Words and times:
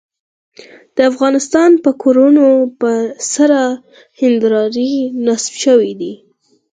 د 0.95 0.97
افغانستان 1.11 1.69
د 1.83 1.85
کورونو 2.03 2.47
پر 2.79 2.99
سر 3.33 3.51
هندارې 4.19 4.89
نصب 5.25 5.53
شوې 5.63 5.91
دي. 6.01 6.13